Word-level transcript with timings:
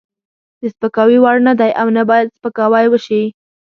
د 0.61 0.63
سپکاوي 0.73 1.17
وړ 1.21 1.37
نه 1.47 1.53
دی 1.59 1.71
او 1.81 1.87
نه 1.97 2.03
باید 2.09 2.33
سپکاوی 2.37 2.85
وشي. 2.89 3.23